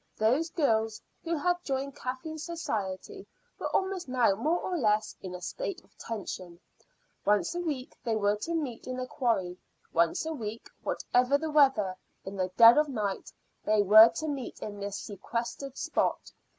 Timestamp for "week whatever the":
10.33-11.51